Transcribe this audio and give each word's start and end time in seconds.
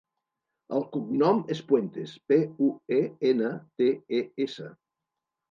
El 0.77 0.85
cognom 0.95 1.43
és 1.55 1.61
Puentes: 1.71 2.15
pe, 2.33 2.39
u, 2.69 2.71
e, 2.97 2.99
ena, 3.33 3.53
te, 3.83 3.93
e, 4.23 4.25
essa. 4.49 4.73